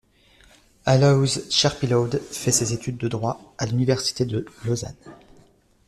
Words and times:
Aloys 0.87 1.45
Cherpillod 1.51 2.19
fait 2.31 2.51
ses 2.51 2.73
études 2.73 2.97
de 2.97 3.07
droit 3.07 3.53
à 3.59 3.67
l'Université 3.67 4.25
de 4.25 4.47
Lausanne. 4.65 4.95